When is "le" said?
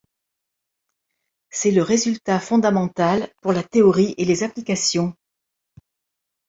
1.69-1.83